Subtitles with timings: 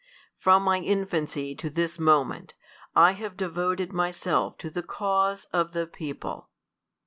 [0.39, 2.55] From my infancy to this moment,
[2.95, 6.49] I have devoted myself to the cause of the PEOPLE.